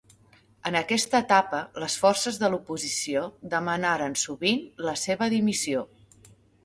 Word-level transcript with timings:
En 0.67 0.75
aquesta 0.79 1.19
etapa 1.25 1.59
les 1.83 1.97
forces 2.05 2.39
de 2.43 2.49
l'oposició 2.53 3.25
demanaren 3.55 4.17
sovint 4.23 4.65
la 4.89 4.97
seva 5.03 5.29
dimissió. 5.35 5.85